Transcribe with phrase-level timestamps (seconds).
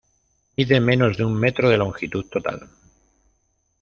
[0.55, 2.67] Mide menos de un metro de longitud total.